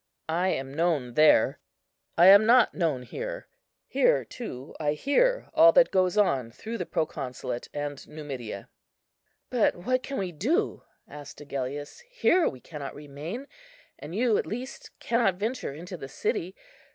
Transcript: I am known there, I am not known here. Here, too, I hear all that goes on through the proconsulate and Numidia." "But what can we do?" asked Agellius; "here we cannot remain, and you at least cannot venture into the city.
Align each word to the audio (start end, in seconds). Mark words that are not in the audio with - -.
I 0.29 0.47
am 0.47 0.73
known 0.73 1.13
there, 1.13 1.59
I 2.17 2.25
am 2.25 2.43
not 2.47 2.73
known 2.73 3.03
here. 3.03 3.47
Here, 3.85 4.25
too, 4.25 4.75
I 4.79 4.93
hear 4.93 5.51
all 5.53 5.71
that 5.73 5.91
goes 5.91 6.17
on 6.17 6.49
through 6.49 6.79
the 6.79 6.87
proconsulate 6.87 7.69
and 7.71 8.07
Numidia." 8.09 8.67
"But 9.51 9.75
what 9.75 10.01
can 10.01 10.17
we 10.17 10.31
do?" 10.31 10.81
asked 11.07 11.39
Agellius; 11.39 11.99
"here 12.09 12.49
we 12.49 12.59
cannot 12.59 12.95
remain, 12.95 13.45
and 13.99 14.15
you 14.15 14.37
at 14.39 14.47
least 14.47 14.89
cannot 14.99 15.35
venture 15.35 15.71
into 15.71 15.97
the 15.97 16.09
city. 16.09 16.55